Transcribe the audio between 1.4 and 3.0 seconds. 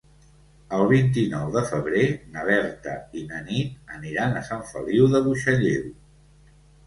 de febrer na Berta